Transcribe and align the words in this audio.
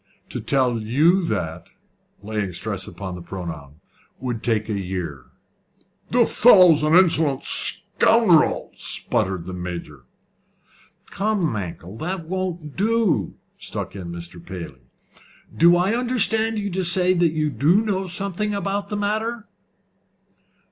To 0.29 0.41
tell 0.41 0.79
you 0.79 1.23
that," 1.25 1.69
laying 2.23 2.49
a 2.49 2.53
stress 2.55 2.87
upon 2.87 3.13
the 3.13 3.21
pronoun, 3.21 3.81
"would 4.19 4.41
take 4.41 4.67
a 4.67 4.73
year." 4.79 5.25
"The 6.09 6.25
fellow's 6.25 6.81
an 6.81 6.95
insolent 6.95 7.43
scoundrel," 7.43 8.71
spluttered 8.73 9.45
the 9.45 9.53
Major. 9.53 10.05
"Come, 11.11 11.45
Mankell, 11.53 11.97
that 11.99 12.25
won't 12.27 12.75
do," 12.75 13.35
struck 13.59 13.95
in 13.95 14.11
Mr. 14.11 14.43
Paley. 14.43 14.81
"Do 15.55 15.75
I 15.75 15.93
understand 15.93 16.57
you 16.57 16.71
to 16.71 16.83
say 16.83 17.13
that 17.13 17.33
you 17.33 17.51
do 17.51 17.79
know 17.79 18.07
something 18.07 18.55
about 18.55 18.89
the 18.89 18.97
matter?" 18.97 19.47